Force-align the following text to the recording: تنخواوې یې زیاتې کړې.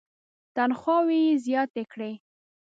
تنخواوې 0.55 1.19
یې 1.27 1.35
زیاتې 1.45 1.83
کړې. 1.91 2.11